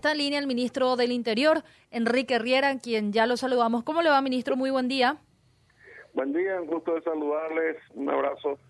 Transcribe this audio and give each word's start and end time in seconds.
Está 0.00 0.12
en 0.12 0.18
línea 0.18 0.38
el 0.38 0.46
ministro 0.46 0.94
del 0.94 1.10
Interior, 1.10 1.64
Enrique 1.90 2.38
Riera, 2.38 2.78
quien 2.78 3.12
ya 3.12 3.26
lo 3.26 3.36
saludamos. 3.36 3.82
¿Cómo 3.82 4.00
le 4.00 4.10
va, 4.10 4.22
ministro? 4.22 4.54
Muy 4.54 4.70
buen 4.70 4.86
día. 4.86 5.18
Buen 6.14 6.32
día, 6.32 6.60
un 6.60 6.68
gusto 6.68 6.94
de 6.94 7.02
saludarles. 7.02 7.78
Un 7.94 8.08
abrazo. 8.08 8.60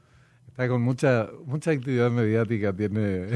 Está 0.47 0.67
con 0.69 0.81
mucha 0.81 1.29
mucha 1.45 1.73
actividad 1.73 2.11
mediática, 2.11 2.75
tiene 2.75 3.27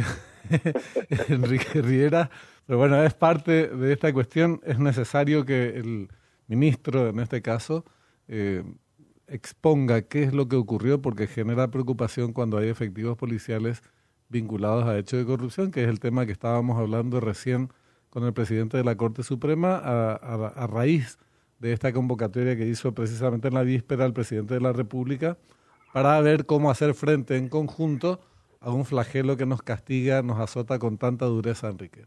Enrique 1.28 1.82
Riera. 1.82 2.30
Pero 2.64 2.78
bueno, 2.78 3.02
es 3.04 3.12
parte 3.12 3.68
de 3.68 3.93
esta 3.93 4.11
cuestión. 4.14 4.62
Es 4.64 4.79
necesario 4.79 5.45
que 5.45 5.77
el 5.77 6.09
ministro, 6.46 7.11
en 7.11 7.18
este 7.20 7.43
caso, 7.43 7.84
eh, 8.27 8.64
exponga 9.27 10.00
qué 10.00 10.22
es 10.22 10.32
lo 10.32 10.48
que 10.48 10.56
ocurrió, 10.56 11.02
porque 11.02 11.27
genera 11.27 11.68
preocupación 11.68 12.32
cuando 12.32 12.56
hay 12.56 12.70
efectivos 12.70 13.18
policiales 13.18 13.82
vinculados 14.30 14.84
a 14.84 14.96
hechos 14.96 15.18
de 15.20 15.27
corrupción, 15.27 15.70
que 15.70 15.82
es 15.82 15.90
el 15.90 16.00
tema 16.00 16.24
que 16.24 16.32
estábamos 16.32 16.79
hablando 16.79 17.20
recién 17.20 17.68
con 18.12 18.24
el 18.24 18.34
presidente 18.34 18.76
de 18.76 18.84
la 18.84 18.94
Corte 18.94 19.22
Suprema 19.22 19.78
a, 19.78 20.66
raíz 20.66 21.18
de 21.60 21.73
esta 21.73 21.95
convocatoria 21.95 22.56
que 22.56 22.66
hizo 22.66 22.95
precisamente 22.95 23.48
en 23.48 23.54
la 23.54 23.62
víspera 23.62 24.04
el 24.04 24.12
presidente 24.12 24.52
de 24.52 24.60
la 24.60 24.74
República 24.74 25.38
para 25.95 26.20
ver 26.20 26.45
cómo 26.45 26.70
hacer 26.70 26.92
frente 26.92 27.38
en 27.38 27.48
conjunto 27.48 28.20
a 28.60 28.70
un 28.70 28.84
flagelo 28.84 29.38
que 29.38 29.46
nos 29.46 29.62
castiga, 29.62 30.20
nos 30.20 30.38
azota 30.40 30.78
con 30.78 30.98
tanta 30.98 31.24
dureza, 31.24 31.70
Enrique. 31.70 32.02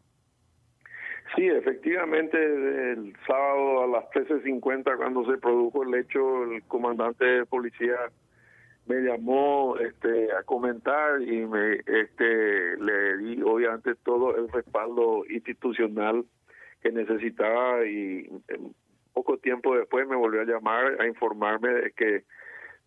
Sí, 1.35 1.47
efectivamente, 1.47 2.38
el 2.38 3.16
sábado 3.25 3.83
a 3.83 3.88
las 3.88 4.05
13.50, 4.11 4.97
cuando 4.97 5.25
se 5.25 5.39
produjo 5.39 5.83
el 5.83 5.95
hecho, 5.95 6.44
el 6.44 6.61
comandante 6.63 7.25
de 7.25 7.45
policía 7.47 7.95
me 8.88 9.02
llamó 9.02 9.77
este 9.77 10.31
a 10.34 10.44
comentar 10.44 11.21
y 11.21 11.45
me 11.45 11.81
este 11.85 12.77
le 12.77 13.17
di 13.17 13.41
obviamente 13.41 13.95
todo 13.95 14.35
el 14.35 14.49
respaldo 14.52 15.23
institucional 15.30 16.25
que 16.81 16.91
necesitaba 16.91 17.85
y 17.85 18.30
poco 19.13 19.38
tiempo 19.38 19.75
después 19.75 20.08
me 20.08 20.16
volvió 20.16 20.41
a 20.41 20.45
llamar 20.45 21.02
a 21.02 21.08
informarme 21.08 21.69
de 21.69 21.91
que 21.91 22.23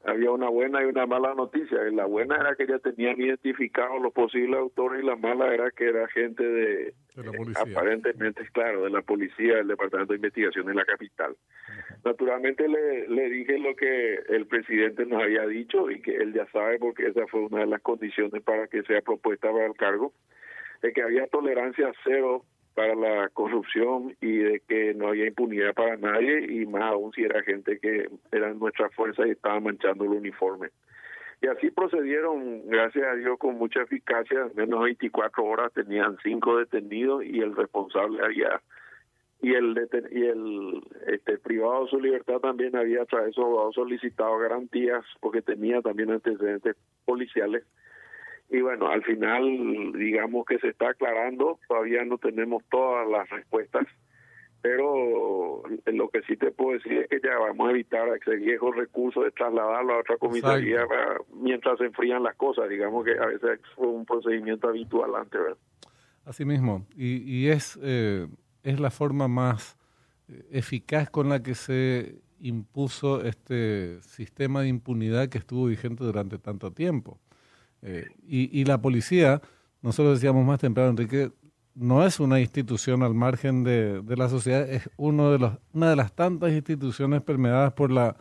había 0.04 0.30
una 0.30 0.48
buena 0.48 0.82
y 0.82 0.86
una 0.86 1.06
mala 1.06 1.34
noticia. 1.34 1.78
la 1.90 2.06
buena 2.06 2.36
era 2.36 2.54
que 2.54 2.66
ya 2.66 2.78
tenían 2.78 3.20
identificados 3.20 4.00
los 4.00 4.12
posibles 4.12 4.58
autores 4.58 5.02
y 5.02 5.06
la 5.06 5.16
mala 5.16 5.52
era 5.52 5.70
que 5.70 5.88
era 5.88 6.06
gente 6.08 6.44
de, 6.44 6.94
aparentemente, 7.56 8.46
claro, 8.52 8.84
de 8.84 8.90
la 8.90 9.02
policía, 9.02 9.56
del 9.56 9.68
Departamento 9.68 10.12
de 10.12 10.18
Investigación 10.18 10.66
de 10.66 10.74
la 10.74 10.84
capital. 10.84 11.36
Naturalmente 12.04 12.68
le, 12.68 13.08
le 13.08 13.28
dije 13.28 13.58
lo 13.58 13.74
que 13.74 14.14
el 14.28 14.46
presidente 14.46 15.04
nos 15.04 15.22
había 15.22 15.46
dicho 15.46 15.90
y 15.90 16.00
que 16.00 16.16
él 16.16 16.32
ya 16.32 16.46
sabe 16.52 16.78
porque 16.78 17.06
esa 17.06 17.26
fue 17.26 17.40
una 17.40 17.60
de 17.60 17.66
las 17.66 17.82
condiciones 17.82 18.42
para 18.42 18.68
que 18.68 18.82
sea 18.84 19.00
propuesta 19.00 19.50
para 19.50 19.66
el 19.66 19.74
cargo, 19.74 20.12
de 20.80 20.92
que 20.92 21.02
había 21.02 21.26
tolerancia 21.26 21.92
cero 22.04 22.44
para 22.78 22.94
la 22.94 23.28
corrupción 23.30 24.14
y 24.20 24.36
de 24.36 24.60
que 24.60 24.94
no 24.94 25.08
había 25.08 25.26
impunidad 25.26 25.74
para 25.74 25.96
nadie 25.96 26.46
y 26.48 26.64
más 26.64 26.92
aún 26.92 27.12
si 27.12 27.24
era 27.24 27.42
gente 27.42 27.80
que 27.80 28.08
eran 28.30 28.60
nuestra 28.60 28.88
fuerza 28.90 29.26
y 29.26 29.30
estaba 29.30 29.58
manchando 29.58 30.04
el 30.04 30.10
uniforme. 30.10 30.68
Y 31.42 31.48
así 31.48 31.72
procedieron, 31.72 32.68
gracias 32.68 33.04
a 33.04 33.16
Dios, 33.16 33.36
con 33.36 33.56
mucha 33.56 33.82
eficacia. 33.82 34.42
En 34.42 34.52
menos 34.54 34.78
de 34.78 34.84
24 34.84 35.44
horas 35.44 35.72
tenían 35.72 36.18
cinco 36.22 36.56
detenidos 36.56 37.24
y 37.24 37.40
el 37.40 37.56
responsable 37.56 38.24
había 38.24 38.60
y 39.40 39.54
el 39.54 39.74
y 40.12 40.22
el 40.24 40.80
este 41.08 41.38
privado 41.38 41.84
de 41.84 41.90
su 41.90 42.00
libertad 42.00 42.38
también 42.38 42.76
había 42.76 43.00
de 43.00 43.32
su 43.32 43.70
solicitado 43.74 44.38
garantías 44.38 45.04
porque 45.20 45.42
tenía 45.42 45.80
también 45.80 46.12
antecedentes 46.12 46.76
policiales 47.04 47.64
y 48.50 48.60
bueno, 48.60 48.88
al 48.88 49.02
final 49.04 49.92
digamos 49.92 50.46
que 50.46 50.58
se 50.58 50.68
está 50.68 50.90
aclarando, 50.90 51.58
todavía 51.68 52.04
no 52.04 52.18
tenemos 52.18 52.62
todas 52.70 53.06
las 53.08 53.28
respuestas, 53.28 53.86
pero 54.62 55.62
lo 55.86 56.08
que 56.08 56.22
sí 56.22 56.36
te 56.36 56.50
puedo 56.50 56.72
decir 56.72 56.92
es 56.92 57.08
que 57.08 57.20
ya 57.22 57.38
vamos 57.38 57.68
a 57.68 57.70
evitar 57.70 58.08
ese 58.08 58.36
viejo 58.36 58.72
recurso 58.72 59.22
de 59.22 59.30
trasladarlo 59.30 59.94
a 59.94 60.00
otra 60.00 60.16
comisaría 60.16 60.84
mientras 61.34 61.78
se 61.78 61.84
enfrían 61.84 62.22
las 62.22 62.36
cosas, 62.36 62.68
digamos 62.68 63.04
que 63.04 63.12
a 63.12 63.26
veces 63.26 63.60
fue 63.76 63.86
un 63.86 64.04
procedimiento 64.04 64.68
habitual 64.68 65.14
antes, 65.14 65.40
¿verdad? 65.40 65.58
Así 66.24 66.44
mismo, 66.44 66.86
y, 66.96 67.22
y 67.22 67.48
es, 67.48 67.78
eh, 67.82 68.26
es 68.62 68.80
la 68.80 68.90
forma 68.90 69.28
más 69.28 69.78
eh, 70.28 70.42
eficaz 70.52 71.08
con 71.08 71.28
la 71.28 71.42
que 71.42 71.54
se 71.54 72.16
impuso 72.40 73.24
este 73.24 74.00
sistema 74.02 74.62
de 74.62 74.68
impunidad 74.68 75.28
que 75.28 75.38
estuvo 75.38 75.66
vigente 75.66 76.04
durante 76.04 76.38
tanto 76.38 76.70
tiempo. 76.70 77.18
Eh, 77.82 78.06
y, 78.26 78.64
la 78.64 78.80
policía, 78.80 79.40
nosotros 79.82 80.14
decíamos 80.14 80.44
más 80.44 80.58
temprano, 80.58 80.90
Enrique, 80.90 81.30
no 81.74 82.04
es 82.04 82.18
una 82.18 82.40
institución 82.40 83.02
al 83.02 83.14
margen 83.14 83.62
de, 83.62 84.02
la 84.16 84.28
sociedad, 84.28 84.68
es 84.68 84.90
uno 84.96 85.30
de 85.30 85.38
los, 85.38 85.52
una 85.72 85.90
de 85.90 85.96
las 85.96 86.12
tantas 86.12 86.50
instituciones 86.52 87.22
permeadas 87.22 87.72
por 87.72 87.90
la, 87.90 88.16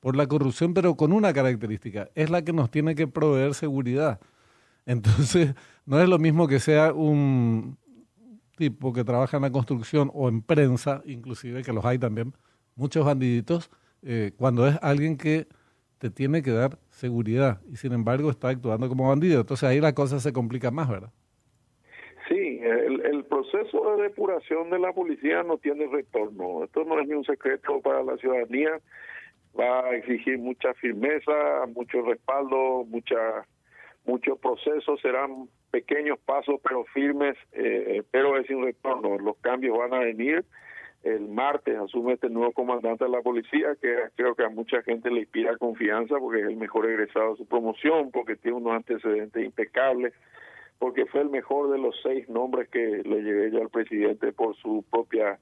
por 0.00 0.16
la 0.16 0.26
corrupción, 0.26 0.74
pero 0.74 0.96
con 0.96 1.12
una 1.12 1.32
característica, 1.32 2.08
es 2.14 2.30
la 2.30 2.42
que 2.42 2.52
nos 2.52 2.70
tiene 2.70 2.94
que 2.94 3.06
proveer 3.06 3.54
seguridad. 3.54 4.20
Entonces, 4.86 5.54
no 5.86 6.00
es 6.00 6.08
lo 6.08 6.18
mismo 6.18 6.48
que 6.48 6.58
sea 6.58 6.92
un 6.92 7.78
tipo 8.56 8.92
que 8.92 9.04
trabaja 9.04 9.36
en 9.36 9.42
la 9.44 9.52
construcción 9.52 10.10
o 10.14 10.28
en 10.28 10.42
prensa, 10.42 11.02
inclusive, 11.04 11.62
que 11.62 11.72
los 11.72 11.84
hay 11.84 11.98
también, 11.98 12.34
muchos 12.74 13.04
bandiditos, 13.04 13.70
eh, 14.02 14.32
cuando 14.36 14.66
es 14.66 14.78
alguien 14.82 15.16
que 15.16 15.46
te 15.98 16.10
tiene 16.10 16.42
que 16.42 16.50
dar 16.50 16.78
seguridad 16.90 17.60
y 17.70 17.76
sin 17.76 17.92
embargo 17.92 18.30
está 18.30 18.48
actuando 18.48 18.88
como 18.88 19.08
bandido. 19.08 19.40
Entonces 19.40 19.68
ahí 19.68 19.80
la 19.80 19.94
cosa 19.94 20.20
se 20.20 20.32
complica 20.32 20.70
más, 20.70 20.88
¿verdad? 20.88 21.10
Sí, 22.28 22.60
el, 22.62 23.04
el 23.06 23.24
proceso 23.24 23.96
de 23.96 24.02
depuración 24.02 24.70
de 24.70 24.78
la 24.78 24.92
policía 24.92 25.42
no 25.42 25.58
tiene 25.58 25.86
retorno. 25.86 26.64
Esto 26.64 26.84
no 26.84 27.00
es 27.00 27.06
ni 27.06 27.14
un 27.14 27.24
secreto 27.24 27.80
para 27.80 28.02
la 28.02 28.16
ciudadanía. 28.16 28.80
Va 29.58 29.86
a 29.86 29.96
exigir 29.96 30.38
mucha 30.38 30.74
firmeza, 30.74 31.32
mucho 31.74 32.02
respaldo, 32.02 32.84
mucha 32.88 33.46
muchos 34.04 34.38
procesos 34.38 35.00
serán 35.00 35.48
pequeños 35.70 36.18
pasos 36.20 36.60
pero 36.62 36.84
firmes, 36.84 37.36
eh, 37.52 38.02
pero 38.10 38.38
es 38.38 38.46
sin 38.46 38.62
retorno. 38.62 39.18
Los 39.18 39.36
cambios 39.38 39.76
van 39.78 39.94
a 39.94 39.98
venir 40.00 40.44
el 41.06 41.28
martes 41.28 41.78
asume 41.78 42.14
este 42.14 42.28
nuevo 42.28 42.50
comandante 42.50 43.04
de 43.04 43.10
la 43.10 43.22
policía, 43.22 43.76
que 43.80 43.94
creo 44.16 44.34
que 44.34 44.42
a 44.42 44.48
mucha 44.48 44.82
gente 44.82 45.08
le 45.08 45.20
inspira 45.20 45.56
confianza 45.56 46.18
porque 46.18 46.40
es 46.40 46.48
el 46.48 46.56
mejor 46.56 46.86
egresado 46.86 47.30
de 47.30 47.36
su 47.36 47.46
promoción, 47.46 48.10
porque 48.10 48.34
tiene 48.34 48.56
unos 48.56 48.72
antecedentes 48.72 49.44
impecables, 49.44 50.12
porque 50.80 51.06
fue 51.06 51.20
el 51.20 51.30
mejor 51.30 51.70
de 51.70 51.78
los 51.78 51.94
seis 52.02 52.28
nombres 52.28 52.68
que 52.70 53.02
le 53.04 53.22
llevé 53.22 53.52
yo 53.52 53.62
al 53.62 53.68
presidente 53.68 54.32
por 54.32 54.56
su 54.56 54.84
propia 54.90 55.38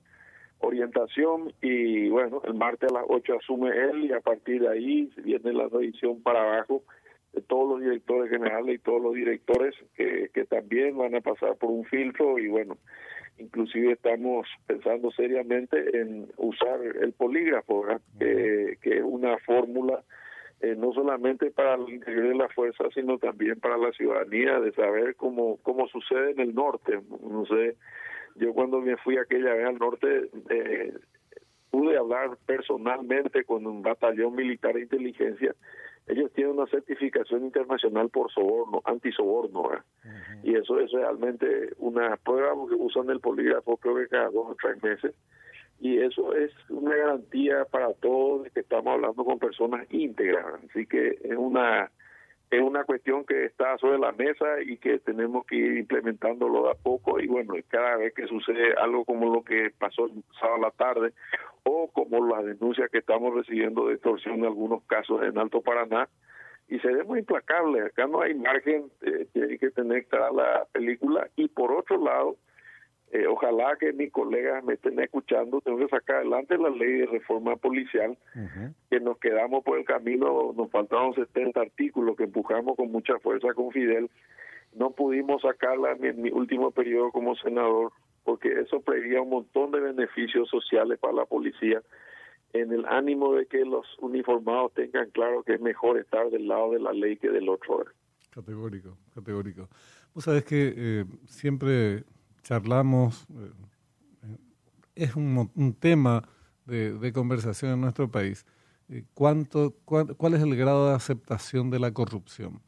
orientación. 0.60 1.54
Y 1.62 2.10
bueno, 2.10 2.42
el 2.44 2.54
martes 2.54 2.90
a 2.90 2.94
las 2.94 3.04
ocho 3.08 3.34
asume 3.34 3.70
él 3.70 4.04
y 4.04 4.12
a 4.12 4.20
partir 4.20 4.60
de 4.60 4.68
ahí 4.68 5.10
viene 5.24 5.54
la 5.54 5.68
revisión 5.68 6.22
para 6.22 6.42
abajo 6.42 6.82
de 7.34 7.42
todos 7.42 7.68
los 7.68 7.80
directores 7.80 8.30
generales 8.30 8.76
y 8.76 8.78
todos 8.78 9.02
los 9.02 9.14
directores 9.14 9.74
que, 9.96 10.30
que 10.32 10.44
también 10.44 10.96
van 10.96 11.14
a 11.14 11.20
pasar 11.20 11.56
por 11.56 11.70
un 11.70 11.84
filtro 11.84 12.38
y 12.38 12.48
bueno, 12.48 12.76
inclusive 13.38 13.92
estamos 13.92 14.46
pensando 14.66 15.10
seriamente 15.10 15.98
en 15.98 16.28
usar 16.36 16.80
el 16.82 17.12
polígrafo, 17.12 17.84
que, 18.18 18.78
es 18.82 19.02
una 19.02 19.38
fórmula 19.38 20.02
eh, 20.60 20.74
no 20.76 20.92
solamente 20.92 21.50
para 21.50 21.74
el 21.74 21.88
interior 21.88 22.28
de 22.28 22.34
la 22.36 22.48
fuerza, 22.48 22.84
sino 22.94 23.18
también 23.18 23.58
para 23.60 23.76
la 23.76 23.92
ciudadanía 23.92 24.60
de 24.60 24.72
saber 24.72 25.16
cómo, 25.16 25.58
cómo 25.62 25.88
sucede 25.88 26.30
en 26.30 26.40
el 26.40 26.54
norte. 26.54 27.00
No 27.28 27.44
sé, 27.46 27.76
yo 28.36 28.52
cuando 28.54 28.80
me 28.80 28.96
fui 28.98 29.18
aquella 29.18 29.52
vez 29.54 29.66
al 29.66 29.78
norte, 29.78 30.30
eh, 30.50 30.92
pude 31.70 31.96
hablar 31.96 32.38
personalmente 32.46 33.44
con 33.44 33.66
un 33.66 33.82
batallón 33.82 34.36
militar 34.36 34.74
de 34.74 34.82
inteligencia 34.82 35.54
ellos 36.06 36.32
tienen 36.32 36.58
una 36.58 36.66
certificación 36.66 37.44
internacional 37.44 38.10
por 38.10 38.30
soborno, 38.30 38.82
antisoborno, 38.84 39.70
y 40.42 40.54
eso 40.54 40.78
es 40.78 40.92
realmente 40.92 41.70
una 41.78 42.16
prueba 42.18 42.52
que 42.68 42.74
usan 42.74 43.08
el 43.10 43.20
polígrafo 43.20 43.76
creo 43.78 43.96
que 43.96 44.08
cada 44.08 44.26
dos 44.26 44.50
o 44.50 44.56
tres 44.60 44.82
meses, 44.82 45.14
y 45.80 45.98
eso 45.98 46.34
es 46.34 46.52
una 46.68 46.94
garantía 46.94 47.64
para 47.64 47.92
todos 47.94 48.44
de 48.44 48.50
que 48.50 48.60
estamos 48.60 48.94
hablando 48.94 49.24
con 49.24 49.38
personas 49.38 49.86
íntegras, 49.90 50.44
así 50.68 50.86
que 50.86 51.18
es 51.22 51.36
una 51.36 51.90
es 52.50 52.60
una 52.60 52.84
cuestión 52.84 53.24
que 53.24 53.46
está 53.46 53.76
sobre 53.78 53.98
la 53.98 54.12
mesa 54.12 54.60
y 54.64 54.76
que 54.76 54.98
tenemos 54.98 55.44
que 55.46 55.56
ir 55.56 55.76
implementándolo 55.78 56.64
de 56.64 56.70
a 56.70 56.74
poco 56.74 57.20
y 57.20 57.26
bueno, 57.26 57.54
cada 57.68 57.96
vez 57.96 58.14
que 58.14 58.26
sucede 58.26 58.74
algo 58.74 59.04
como 59.04 59.32
lo 59.32 59.42
que 59.42 59.72
pasó 59.78 60.06
el 60.06 60.22
sábado 60.38 60.56
a 60.56 60.66
la 60.66 60.70
tarde 60.70 61.12
o 61.64 61.90
como 61.92 62.26
las 62.26 62.44
denuncias 62.44 62.90
que 62.90 62.98
estamos 62.98 63.34
recibiendo 63.34 63.88
de 63.88 63.94
extorsión 63.94 64.36
en 64.36 64.44
algunos 64.44 64.82
casos 64.84 65.22
en 65.22 65.38
Alto 65.38 65.62
Paraná, 65.62 66.08
y 66.68 66.78
seremos 66.78 67.18
implacables, 67.18 67.84
acá 67.84 68.06
no 68.06 68.22
hay 68.22 68.34
margen, 68.34 68.90
eh, 69.02 69.26
tiene 69.32 69.58
que 69.58 69.70
tener 69.70 70.06
clara 70.06 70.32
la 70.32 70.66
película 70.72 71.28
y 71.36 71.48
por 71.48 71.72
otro 71.72 72.02
lado, 72.02 72.36
eh, 73.14 73.28
ojalá 73.28 73.76
que 73.78 73.92
mis 73.92 74.10
colegas 74.10 74.64
me 74.64 74.74
estén 74.74 74.98
escuchando, 74.98 75.60
tengo 75.60 75.78
que 75.78 75.86
sacar 75.88 76.16
adelante 76.16 76.58
la 76.58 76.68
ley 76.68 76.98
de 76.98 77.06
reforma 77.06 77.54
policial, 77.54 78.18
que 78.90 78.98
nos 78.98 79.18
quedamos 79.18 79.62
por 79.62 79.78
el 79.78 79.84
camino, 79.84 80.52
nos 80.56 80.68
faltaron 80.72 81.14
70 81.14 81.60
artículos 81.60 82.16
que 82.16 82.24
empujamos 82.24 82.76
con 82.76 82.90
mucha 82.90 83.16
fuerza 83.20 83.54
con 83.54 83.70
Fidel, 83.70 84.10
no 84.74 84.90
pudimos 84.90 85.42
sacarla 85.42 85.92
en 85.92 86.22
mi 86.22 86.30
último 86.30 86.72
periodo 86.72 87.12
como 87.12 87.36
senador 87.36 87.92
porque 88.24 88.48
eso 88.60 88.82
traería 88.84 89.22
un 89.22 89.30
montón 89.30 89.70
de 89.70 89.78
beneficios 89.78 90.48
sociales 90.48 90.98
para 90.98 91.14
la 91.14 91.24
policía 91.24 91.82
en 92.52 92.72
el 92.72 92.84
ánimo 92.86 93.34
de 93.34 93.46
que 93.46 93.64
los 93.64 93.86
uniformados 94.00 94.72
tengan 94.74 95.08
claro 95.10 95.44
que 95.44 95.54
es 95.54 95.60
mejor 95.60 95.98
estar 95.98 96.30
del 96.30 96.48
lado 96.48 96.72
de 96.72 96.80
la 96.80 96.92
ley 96.92 97.16
que 97.16 97.28
del 97.28 97.48
otro. 97.48 97.84
Categórico, 98.30 98.96
categórico. 99.14 99.68
Vos 100.14 100.24
sabés 100.24 100.44
que 100.44 100.74
eh, 100.76 101.04
siempre 101.26 102.02
charlamos, 102.44 103.26
eh, 103.30 104.36
es 104.94 105.16
un, 105.16 105.50
un 105.52 105.74
tema 105.74 106.28
de, 106.66 106.96
de, 106.96 107.12
conversación 107.12 107.72
en 107.72 107.80
nuestro 107.80 108.08
país, 108.08 108.46
eh, 108.88 109.02
cuánto, 109.14 109.74
cuál 109.84 110.34
es 110.34 110.42
el 110.42 110.54
grado 110.54 110.88
de 110.88 110.94
aceptación 110.94 111.70
de 111.70 111.80
la 111.80 111.90
corrupción. 111.92 112.62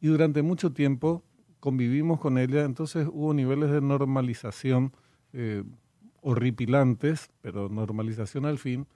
Y 0.00 0.06
durante 0.06 0.40
mucho 0.42 0.72
tiempo 0.72 1.22
convivimos 1.60 2.20
con 2.20 2.38
ella, 2.38 2.64
entonces 2.64 3.06
hubo 3.12 3.34
niveles 3.34 3.70
de 3.70 3.80
normalización 3.80 4.92
eh, 5.32 5.64
horripilantes, 6.22 7.30
pero 7.42 7.68
normalización 7.68 8.46
al 8.46 8.58
fin, 8.58 8.86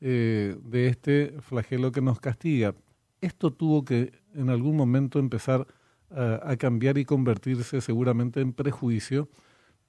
de 0.00 0.86
este 0.86 1.34
flagelo 1.40 1.92
que 1.92 2.00
nos 2.00 2.20
castiga. 2.20 2.74
Esto 3.20 3.52
tuvo 3.52 3.84
que 3.84 4.12
en 4.32 4.48
algún 4.48 4.74
momento 4.74 5.18
empezar 5.18 5.66
a 6.08 6.56
cambiar 6.56 6.96
y 6.96 7.04
convertirse 7.04 7.82
seguramente 7.82 8.40
en 8.40 8.54
prejuicio, 8.54 9.28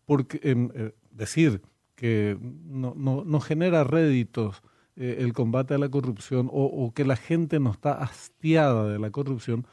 porque 0.05 0.39
en, 0.43 0.71
eh, 0.75 0.91
decir 1.11 1.61
que 1.95 2.37
no, 2.41 2.93
no, 2.95 3.23
no 3.23 3.39
genera 3.39 3.83
réditos 3.83 4.63
eh, 4.97 5.17
el 5.19 5.33
combate 5.33 5.73
a 5.73 5.77
la 5.77 5.89
corrupción 5.89 6.49
o, 6.51 6.93
que 6.93 7.05
la 7.05 7.15
gente 7.15 7.59
no 7.59 7.71
está 7.71 7.93
hastiada 7.93 8.87
de 8.89 8.99
la 8.99 9.09
corrupción, 9.09 9.65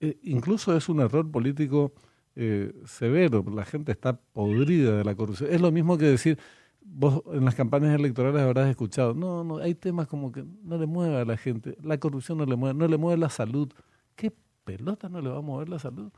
eh, 0.00 0.18
incluso 0.22 0.76
es 0.76 0.88
un 0.88 1.00
error 1.00 1.30
político 1.30 1.92
eh, 2.36 2.72
severo, 2.86 3.44
la 3.54 3.64
gente 3.64 3.92
está 3.92 4.18
podrida 4.18 4.96
de 4.96 5.04
la 5.04 5.14
corrupción. 5.14 5.50
Es 5.52 5.60
lo 5.60 5.70
mismo 5.70 5.98
que 5.98 6.06
decir, 6.06 6.38
vos 6.80 7.22
en 7.32 7.44
las 7.44 7.54
campañas 7.54 7.94
electorales 7.94 8.40
habrás 8.40 8.70
escuchado, 8.70 9.12
no, 9.12 9.44
no, 9.44 9.58
hay 9.58 9.74
temas 9.74 10.08
como 10.08 10.32
que 10.32 10.44
no 10.64 10.78
le 10.78 10.86
mueve 10.86 11.16
a 11.18 11.24
la 11.24 11.36
gente, 11.36 11.76
la 11.82 11.98
corrupción 11.98 12.38
no 12.38 12.46
le 12.46 12.56
mueve, 12.56 12.78
no 12.78 12.88
le 12.88 12.96
mueve 12.96 13.18
la 13.18 13.28
salud. 13.28 13.70
¿Qué 14.16 14.32
pelota 14.64 15.08
no 15.10 15.20
le 15.20 15.28
va 15.28 15.38
a 15.38 15.42
mover 15.42 15.68
la 15.68 15.78
salud? 15.78 16.10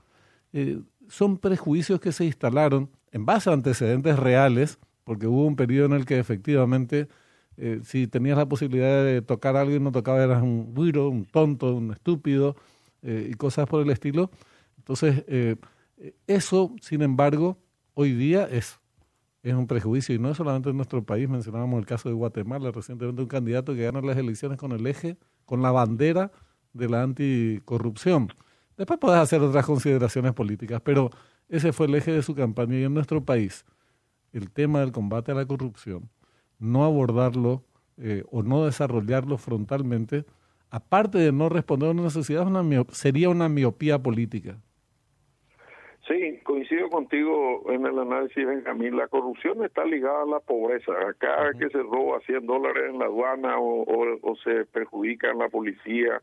Son 1.08 1.38
prejuicios 1.38 2.00
que 2.00 2.12
se 2.12 2.24
instalaron 2.24 2.88
en 3.14 3.24
base 3.24 3.48
a 3.48 3.52
antecedentes 3.52 4.18
reales, 4.18 4.78
porque 5.04 5.28
hubo 5.28 5.46
un 5.46 5.54
periodo 5.54 5.86
en 5.86 5.92
el 5.92 6.04
que 6.04 6.18
efectivamente 6.18 7.08
eh, 7.56 7.80
si 7.84 8.08
tenías 8.08 8.36
la 8.36 8.48
posibilidad 8.48 9.04
de 9.04 9.22
tocar 9.22 9.56
a 9.56 9.60
alguien 9.60 9.84
no 9.84 9.92
tocaba, 9.92 10.22
eras 10.22 10.42
un 10.42 10.74
buiro, 10.74 11.08
un 11.08 11.24
tonto, 11.24 11.76
un 11.76 11.92
estúpido 11.92 12.56
eh, 13.02 13.28
y 13.30 13.34
cosas 13.34 13.68
por 13.68 13.80
el 13.82 13.90
estilo. 13.90 14.32
Entonces, 14.78 15.24
eh, 15.28 15.54
eso, 16.26 16.74
sin 16.80 17.02
embargo, 17.02 17.56
hoy 17.94 18.14
día 18.14 18.48
es, 18.50 18.80
es 19.44 19.54
un 19.54 19.68
prejuicio 19.68 20.12
y 20.16 20.18
no 20.18 20.32
es 20.32 20.36
solamente 20.36 20.70
en 20.70 20.76
nuestro 20.76 21.04
país. 21.04 21.28
Mencionábamos 21.28 21.78
el 21.78 21.86
caso 21.86 22.08
de 22.08 22.16
Guatemala 22.16 22.72
recientemente, 22.72 23.22
un 23.22 23.28
candidato 23.28 23.74
que 23.74 23.84
gana 23.84 24.00
las 24.00 24.16
elecciones 24.16 24.58
con 24.58 24.72
el 24.72 24.84
eje, 24.88 25.16
con 25.44 25.62
la 25.62 25.70
bandera 25.70 26.32
de 26.72 26.88
la 26.88 27.04
anticorrupción. 27.04 28.32
Después 28.76 28.98
podés 28.98 29.20
hacer 29.20 29.40
otras 29.40 29.64
consideraciones 29.64 30.32
políticas, 30.32 30.80
pero 30.84 31.10
ese 31.48 31.72
fue 31.72 31.86
el 31.86 31.94
eje 31.94 32.12
de 32.12 32.22
su 32.22 32.34
campaña 32.34 32.76
y 32.78 32.84
en 32.84 32.94
nuestro 32.94 33.24
país 33.24 33.64
el 34.32 34.50
tema 34.50 34.80
del 34.80 34.92
combate 34.92 35.32
a 35.32 35.34
la 35.34 35.46
corrupción 35.46 36.10
no 36.58 36.84
abordarlo 36.84 37.62
eh, 37.98 38.24
o 38.30 38.42
no 38.42 38.64
desarrollarlo 38.64 39.38
frontalmente, 39.38 40.24
aparte 40.70 41.18
de 41.18 41.32
no 41.32 41.48
responder 41.48 41.88
a 41.88 41.92
una 41.92 42.02
necesidad, 42.02 42.46
una 42.46 42.84
sería 42.90 43.28
una 43.28 43.48
miopía 43.48 43.98
política. 43.98 44.56
Sí, 46.08 46.38
coincido 46.42 46.90
contigo 46.90 47.64
en 47.70 47.86
el 47.86 47.98
análisis, 47.98 48.46
Benjamín. 48.46 48.96
La 48.96 49.08
corrupción 49.08 49.64
está 49.64 49.86
ligada 49.86 50.24
a 50.24 50.26
la 50.26 50.40
pobreza. 50.40 50.92
Acá 51.08 51.50
-huh. 51.50 51.58
que 51.58 51.70
se 51.70 51.82
roba 51.82 52.20
100 52.26 52.44
dólares 52.44 52.90
en 52.90 52.98
la 52.98 53.06
aduana 53.06 53.58
o, 53.58 53.84
o, 53.84 54.18
o, 54.20 54.36
se 54.36 54.66
perjudica 54.66 55.30
en 55.30 55.38
la 55.38 55.48
policía 55.48 56.20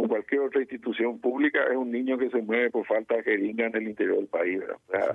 o 0.00 0.08
cualquier 0.08 0.40
otra 0.40 0.60
institución 0.60 1.20
pública, 1.20 1.62
es 1.70 1.76
un 1.76 1.90
niño 1.90 2.16
que 2.16 2.30
se 2.30 2.40
mueve 2.40 2.70
por 2.70 2.86
falta 2.86 3.16
de 3.16 3.22
jeringa 3.22 3.66
en 3.66 3.76
el 3.76 3.88
interior 3.88 4.16
del 4.16 4.28
país. 4.28 4.60
O 4.62 4.92
sea, 4.92 5.14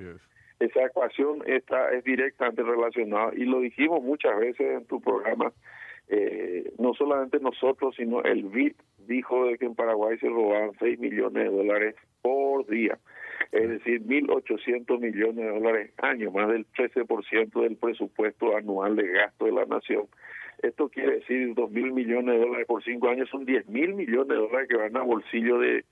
esa 0.59 0.85
ecuación 0.85 1.41
está 1.45 1.91
es 1.91 2.03
directamente 2.03 2.63
relacionada 2.63 3.31
y 3.35 3.45
lo 3.45 3.59
dijimos 3.59 4.01
muchas 4.01 4.37
veces 4.39 4.77
en 4.77 4.85
tu 4.85 5.01
programa 5.01 5.51
eh, 6.07 6.71
no 6.77 6.93
solamente 6.93 7.39
nosotros 7.39 7.95
sino 7.97 8.23
el 8.23 8.43
BID 8.43 8.73
dijo 8.99 9.47
de 9.47 9.57
que 9.57 9.65
en 9.65 9.75
Paraguay 9.75 10.17
se 10.19 10.29
robaban 10.29 10.71
6 10.79 10.99
millones 10.99 11.43
de 11.43 11.49
dólares 11.49 11.95
por 12.21 12.65
día 12.67 12.97
es 13.51 13.69
decir 13.69 14.01
1.800 14.03 14.99
millones 14.99 15.45
de 15.45 15.59
dólares 15.59 15.91
año 15.97 16.31
más 16.31 16.47
del 16.47 16.65
13% 16.67 17.61
del 17.61 17.75
presupuesto 17.75 18.55
anual 18.55 18.95
de 18.95 19.07
gasto 19.07 19.45
de 19.45 19.51
la 19.51 19.65
nación 19.65 20.07
esto 20.61 20.89
quiere 20.89 21.15
decir 21.19 21.53
2.000 21.53 21.91
millones 21.93 22.35
de 22.35 22.45
dólares 22.45 22.67
por 22.67 22.83
cinco 22.83 23.09
años 23.09 23.29
son 23.29 23.45
10.000 23.45 23.93
millones 23.93 24.27
de 24.27 24.35
dólares 24.35 24.67
que 24.69 24.77
van 24.77 24.95
a 24.97 25.01
bolsillo 25.01 25.59
de 25.59 25.85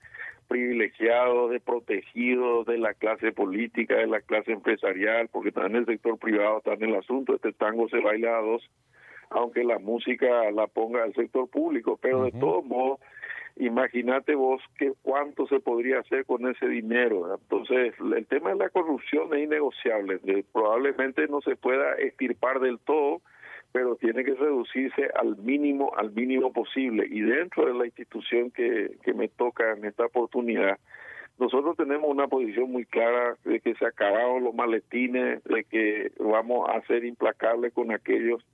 privilegiados, 0.48 1.50
de 1.50 1.60
protegidos 1.60 2.66
de 2.66 2.78
la 2.78 2.94
clase 2.94 3.32
política, 3.32 3.96
de 3.96 4.06
la 4.06 4.20
clase 4.20 4.52
empresarial, 4.52 5.28
porque 5.28 5.52
también 5.52 5.76
el 5.76 5.86
sector 5.86 6.18
privado 6.18 6.58
está 6.58 6.74
en 6.74 6.84
el 6.84 6.96
asunto, 6.96 7.34
este 7.34 7.52
tango 7.52 7.88
se 7.88 8.00
baila 8.00 8.38
a 8.38 8.42
dos, 8.42 8.70
aunque 9.30 9.64
la 9.64 9.78
música 9.78 10.50
la 10.50 10.66
ponga 10.66 11.04
el 11.04 11.14
sector 11.14 11.48
público, 11.48 11.98
pero 12.00 12.18
uh 12.18 12.22
-huh. 12.22 12.32
de 12.32 12.40
todos 12.40 12.64
modos, 12.64 13.00
imagínate 13.56 14.34
vos 14.34 14.62
que 14.78 14.92
cuánto 15.02 15.46
se 15.46 15.60
podría 15.60 16.00
hacer 16.00 16.26
con 16.26 16.46
ese 16.46 16.68
dinero. 16.68 17.34
Entonces, 17.34 17.94
el 18.00 18.26
tema 18.26 18.50
de 18.50 18.56
la 18.56 18.68
corrupción 18.68 19.34
es 19.34 19.44
innegociable, 19.44 20.20
probablemente 20.52 21.26
no 21.28 21.40
se 21.40 21.56
pueda 21.56 21.94
estirpar 21.94 22.60
del 22.60 22.78
todo, 22.80 23.22
pero 23.74 23.96
tiene 23.96 24.22
que 24.22 24.36
reducirse 24.36 25.10
al 25.16 25.36
mínimo, 25.38 25.92
al 25.96 26.12
mínimo 26.12 26.52
posible. 26.52 27.08
Y 27.10 27.22
dentro 27.22 27.66
de 27.66 27.74
la 27.74 27.86
institución 27.86 28.52
que, 28.52 28.96
me 29.16 29.26
toca 29.26 29.72
en 29.72 29.84
esta 29.84 30.06
oportunidad, 30.06 30.78
nosotros 31.40 31.76
tenemos 31.76 32.08
una 32.08 32.28
posición 32.28 32.70
muy 32.70 32.84
clara 32.84 33.36
de 33.44 33.58
que 33.58 33.74
se 33.74 33.84
acabaron 33.84 34.44
los 34.44 34.54
maletines, 34.54 35.42
de 35.42 35.64
que 35.64 36.12
vamos 36.20 36.70
a 36.70 36.82
ser 36.82 37.04
implacables 37.04 37.72
con 37.72 37.90
aquellos 37.90 38.44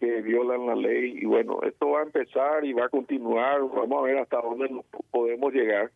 que 0.00 0.20
violan 0.22 0.66
la 0.66 0.74
ley. 0.74 1.16
Y 1.16 1.26
bueno, 1.26 1.60
esto 1.62 1.90
va 1.90 2.00
a 2.00 2.02
empezar 2.02 2.64
y 2.64 2.72
va 2.72 2.86
a 2.86 2.88
continuar, 2.88 3.60
vamos 3.60 4.00
a 4.00 4.02
ver 4.02 4.18
hasta 4.18 4.40
dónde 4.40 4.68
podemos 5.12 5.52
llegar. 5.54 5.92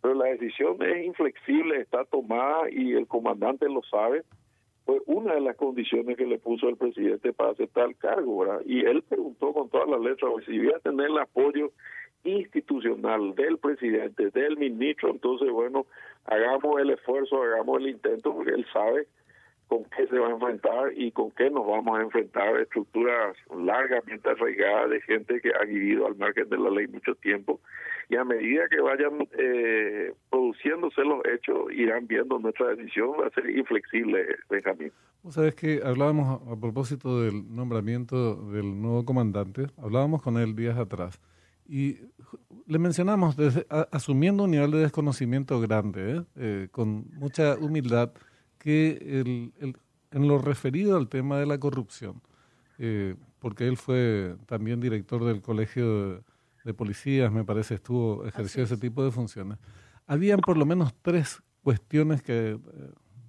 Pero 0.00 0.14
la 0.14 0.26
decisión 0.26 0.80
es 0.80 1.06
inflexible, 1.06 1.80
está 1.80 2.04
tomada 2.04 2.70
y 2.70 2.92
el 2.92 3.08
comandante 3.08 3.68
lo 3.68 3.82
sabe 3.82 4.22
fue 4.92 5.00
una 5.06 5.34
de 5.34 5.40
las 5.40 5.56
condiciones 5.56 6.18
que 6.18 6.26
le 6.26 6.38
puso 6.38 6.68
el 6.68 6.76
presidente 6.76 7.32
para 7.32 7.52
aceptar 7.52 7.88
el 7.88 7.96
cargo, 7.96 8.40
¿verdad? 8.40 8.60
Y 8.66 8.84
él 8.84 9.02
preguntó 9.08 9.52
con 9.54 9.70
todas 9.70 9.88
las 9.88 10.00
letras 10.00 10.32
si 10.44 10.52
iba 10.52 10.76
a 10.76 10.80
tener 10.80 11.06
el 11.06 11.18
apoyo 11.18 11.72
institucional 12.24 13.34
del 13.34 13.56
presidente, 13.56 14.30
del 14.30 14.58
ministro, 14.58 15.10
entonces, 15.10 15.50
bueno, 15.50 15.86
hagamos 16.26 16.78
el 16.80 16.90
esfuerzo, 16.90 17.42
hagamos 17.42 17.80
el 17.80 17.88
intento, 17.88 18.34
porque 18.34 18.50
él 18.50 18.66
sabe 18.70 19.06
con 19.66 19.84
qué 19.96 20.06
se 20.08 20.18
va 20.18 20.28
a 20.28 20.32
enfrentar 20.32 20.92
y 20.94 21.10
con 21.10 21.30
qué 21.30 21.48
nos 21.48 21.66
vamos 21.66 21.98
a 21.98 22.02
enfrentar 22.02 22.60
estructuras 22.60 23.34
largamente 23.56 24.28
arraigadas 24.28 24.90
de 24.90 25.00
gente 25.00 25.40
que 25.40 25.52
ha 25.58 25.64
vivido 25.64 26.06
al 26.06 26.16
margen 26.16 26.50
de 26.50 26.58
la 26.58 26.68
ley 26.68 26.86
mucho 26.86 27.14
tiempo 27.14 27.60
y 28.12 28.16
a 28.16 28.24
medida 28.24 28.68
que 28.68 28.78
vayan 28.82 29.26
eh, 29.38 30.12
produciéndose 30.28 31.02
los 31.02 31.24
hechos 31.24 31.72
irán 31.72 32.06
viendo 32.06 32.38
nuestra 32.38 32.74
decisión 32.74 33.12
va 33.18 33.28
a 33.28 33.30
ser 33.30 33.48
inflexible 33.48 34.26
Benjamín. 34.50 34.92
Vos 35.22 35.34
sabés 35.34 35.54
que 35.54 35.80
hablábamos 35.82 36.42
a, 36.46 36.60
propósito 36.60 37.22
del 37.22 37.54
nombramiento 37.54 38.36
del 38.50 38.82
nuevo 38.82 39.06
comandante, 39.06 39.68
hablábamos 39.78 40.20
con 40.20 40.36
él 40.36 40.54
días 40.54 40.76
atrás 40.76 41.22
y 41.66 42.00
le 42.66 42.78
mencionamos 42.78 43.34
asumiendo 43.90 44.44
un 44.44 44.50
nivel 44.50 44.72
de 44.72 44.78
desconocimiento 44.80 45.58
grande, 45.60 46.16
¿eh? 46.16 46.22
Eh, 46.36 46.68
con 46.70 47.06
mucha 47.14 47.56
humildad, 47.56 48.12
que 48.58 48.90
el, 49.00 49.52
en 50.10 50.28
lo 50.28 50.38
referido 50.38 50.98
al 50.98 51.08
tema 51.08 51.38
de 51.38 51.46
la 51.46 51.58
corrupción, 51.58 52.20
eh, 52.78 53.14
porque 53.38 53.68
él 53.68 53.78
fue 53.78 54.36
también 54.46 54.80
director 54.80 55.24
del 55.24 55.40
colegio 55.40 56.16
de, 56.16 56.20
de 56.64 56.74
policías, 56.74 57.32
me 57.32 57.44
parece, 57.44 57.74
estuvo 57.74 58.24
ejerció 58.26 58.64
ese 58.64 58.76
tipo 58.76 59.04
de 59.04 59.10
funciones. 59.10 59.58
Habían 60.06 60.40
por 60.40 60.56
lo 60.56 60.66
menos 60.66 60.94
tres 61.02 61.42
cuestiones 61.62 62.22
que 62.22 62.50
eh, 62.50 62.58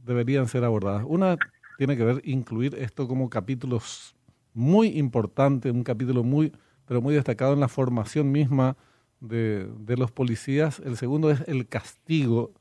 deberían 0.05 0.47
ser 0.47 0.63
abordadas. 0.63 1.03
Una 1.07 1.37
tiene 1.77 1.97
que 1.97 2.03
ver 2.03 2.21
incluir 2.23 2.75
esto 2.75 3.07
como 3.07 3.29
capítulos 3.29 4.15
muy 4.53 4.99
importante, 4.99 5.71
un 5.71 5.83
capítulo 5.83 6.23
muy, 6.23 6.53
pero 6.85 7.01
muy 7.01 7.15
destacado 7.15 7.53
en 7.53 7.59
la 7.59 7.67
formación 7.67 8.31
misma 8.31 8.77
de, 9.19 9.67
de 9.79 9.97
los 9.97 10.11
policías. 10.11 10.79
El 10.79 10.97
segundo 10.97 11.31
es 11.31 11.41
el 11.47 11.67
castigo, 11.67 12.51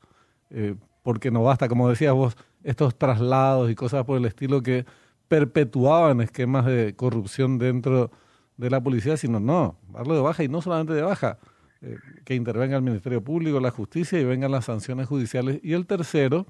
eh, 0.49 0.75
porque 1.03 1.29
no 1.31 1.43
basta, 1.43 1.67
como 1.67 1.89
decías 1.89 2.13
vos, 2.13 2.35
estos 2.63 2.97
traslados 2.97 3.69
y 3.69 3.75
cosas 3.75 4.05
por 4.05 4.17
el 4.17 4.25
estilo 4.25 4.63
que 4.63 4.85
perpetuaban 5.27 6.21
esquemas 6.21 6.65
de 6.65 6.95
corrupción 6.95 7.57
dentro 7.57 8.07
de 8.07 8.09
la 8.57 8.81
policía, 8.81 9.17
sino 9.17 9.39
no, 9.39 9.77
darlo 9.91 10.15
de 10.15 10.21
baja 10.21 10.43
y 10.43 10.47
no 10.47 10.61
solamente 10.61 10.93
de 10.93 11.01
baja, 11.01 11.37
eh, 11.81 11.97
que 12.23 12.35
intervenga 12.35 12.77
el 12.77 12.83
Ministerio 12.83 13.23
Público, 13.23 13.59
la 13.59 13.71
justicia 13.71 14.19
y 14.19 14.23
vengan 14.23 14.51
las 14.51 14.65
sanciones 14.65 15.07
judiciales. 15.07 15.59
Y 15.63 15.73
el 15.73 15.85
tercero, 15.85 16.45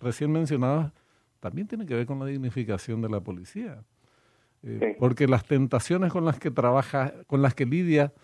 recién 0.00 0.32
mencionado, 0.32 0.92
también 1.40 1.68
tiene 1.68 1.86
que 1.86 1.94
ver 1.94 2.06
con 2.06 2.18
la 2.18 2.26
dignificación 2.26 3.02
de 3.02 3.08
la 3.08 3.20
policía. 3.20 3.84
Eh, 4.62 4.96
porque 4.98 5.28
las 5.28 5.44
tentaciones 5.44 6.10
con 6.10 6.24
las 6.24 6.38
que 6.38 6.50
trabaja, 6.50 7.12
con 7.26 7.42
las 7.42 7.54
que 7.54 7.66
lidia 7.66 8.14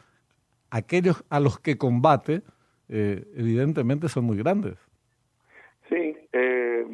aquellos 0.71 1.23
a 1.29 1.39
los 1.39 1.59
que 1.59 1.77
combate, 1.77 2.43
eh, 2.89 3.31
evidentemente 3.37 4.09
son 4.09 4.25
muy 4.25 4.39
grandes. 4.39 4.77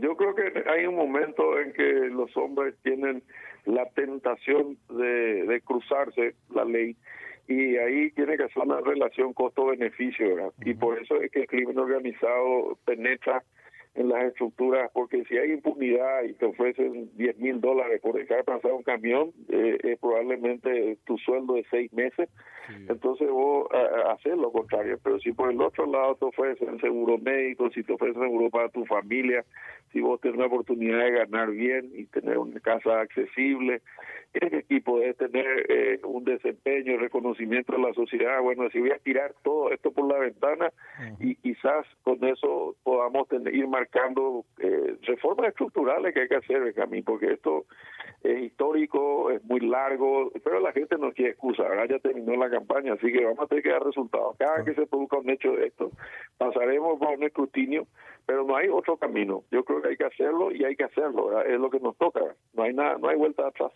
Yo 0.00 0.16
creo 0.16 0.34
que 0.34 0.64
hay 0.68 0.86
un 0.86 0.96
momento 0.96 1.58
en 1.58 1.72
que 1.72 2.08
los 2.10 2.36
hombres 2.36 2.74
tienen 2.82 3.22
la 3.64 3.88
tentación 3.90 4.76
de, 4.90 5.44
de 5.44 5.60
cruzarse 5.62 6.34
la 6.54 6.64
ley 6.64 6.96
y 7.48 7.76
ahí 7.76 8.10
tiene 8.10 8.36
que 8.36 8.48
ser 8.48 8.62
una 8.64 8.80
relación 8.80 9.32
costo-beneficio, 9.32 10.52
Y 10.64 10.74
por 10.74 10.98
eso 11.00 11.20
es 11.20 11.30
que 11.30 11.42
el 11.42 11.46
crimen 11.46 11.78
organizado 11.78 12.76
penetra 12.84 13.42
en 13.96 14.08
las 14.08 14.24
estructuras, 14.24 14.90
porque 14.92 15.24
si 15.24 15.36
hay 15.36 15.52
impunidad 15.52 16.24
y 16.24 16.34
te 16.34 16.46
ofrecen 16.46 17.10
10 17.16 17.38
mil 17.38 17.60
dólares 17.60 18.00
por 18.00 18.14
dejar 18.14 18.44
pasar 18.44 18.72
un 18.72 18.82
camión, 18.82 19.32
eh, 19.48 19.78
es 19.82 19.98
probablemente 19.98 20.98
tu 21.04 21.16
sueldo 21.18 21.54
de 21.54 21.64
seis 21.70 21.92
meses, 21.92 22.28
entonces 22.88 23.28
vos 23.30 23.68
haces 24.08 24.36
lo 24.36 24.50
contrario, 24.50 24.98
pero 25.02 25.20
si 25.20 25.32
por 25.32 25.52
el 25.52 25.60
otro 25.60 25.86
lado 25.86 26.16
te 26.16 26.24
ofrecen 26.24 26.80
seguro 26.80 27.16
médico, 27.16 27.70
si 27.70 27.84
te 27.84 27.92
ofrecen 27.92 28.22
seguro 28.22 28.50
para 28.50 28.68
tu 28.70 28.84
familia, 28.86 29.44
si 29.92 30.00
vos 30.00 30.20
tenés 30.20 30.38
la 30.38 30.46
oportunidad 30.46 30.98
de 30.98 31.12
ganar 31.12 31.50
bien 31.50 31.90
y 31.94 32.06
tener 32.06 32.38
una 32.38 32.58
casa 32.60 33.00
accesible, 33.00 33.82
y 34.68 34.80
podés 34.80 35.16
tener 35.16 35.46
eh, 35.68 36.00
un 36.04 36.24
desempeño, 36.24 36.98
reconocimiento 36.98 37.72
de 37.72 37.78
la 37.78 37.94
sociedad, 37.94 38.40
bueno, 38.42 38.68
si 38.70 38.80
voy 38.80 38.90
a 38.90 38.98
tirar 38.98 39.34
todo 39.42 39.70
esto 39.70 39.90
por 39.90 40.10
la 40.12 40.18
ventana 40.18 40.72
y 41.20 41.36
quizás 41.36 41.86
con 42.02 42.22
eso 42.24 42.76
podamos 42.82 43.28
tener, 43.28 43.54
ir 43.54 43.66
marcando 43.68 44.44
eh, 44.58 44.96
reformas 45.02 45.48
estructurales 45.48 46.12
que 46.12 46.22
hay 46.22 46.28
que 46.28 46.36
hacer, 46.36 46.74
Camín, 46.74 47.04
porque 47.04 47.32
esto 47.32 47.66
es 48.22 48.42
histórico, 48.42 49.30
es 49.30 49.42
muy 49.44 49.60
largo, 49.60 50.30
pero 50.42 50.60
la 50.60 50.72
gente 50.72 50.96
no 50.98 51.12
quiere 51.12 51.32
excusa, 51.32 51.62
ahora 51.62 51.86
ya 51.86 51.98
terminó 51.98 52.34
la 52.36 52.50
campaña, 52.50 52.94
así 52.94 53.12
que 53.12 53.24
vamos 53.24 53.40
a 53.40 53.46
tener 53.46 53.62
que 53.62 53.70
dar 53.70 53.84
resultados. 53.84 54.36
Cada 54.38 54.64
que 54.64 54.74
se 54.74 54.86
produzca 54.86 55.18
un 55.18 55.30
hecho 55.30 55.52
de 55.52 55.66
esto, 55.66 55.90
pasaremos 56.38 56.98
por 56.98 57.16
un 57.16 57.22
escrutinio, 57.22 57.86
pero 58.26 58.44
no 58.44 58.56
hay 58.56 58.68
otro 58.68 58.96
camino. 58.96 59.44
Yo 59.50 59.64
creo 59.64 59.80
que 59.80 59.88
hay 59.88 59.96
que 59.96 60.04
hacerlo 60.04 60.50
y 60.52 60.64
hay 60.64 60.76
que 60.76 60.84
hacerlo, 60.84 61.40
es 61.42 61.58
lo 61.58 61.70
que 61.70 61.80
nos 61.80 61.96
toca, 61.96 62.20
no 62.54 62.62
hay 62.62 62.74
nada, 62.74 62.98
no 62.98 63.08
hay 63.08 63.16
vuelta 63.16 63.46
atrás. 63.46 63.72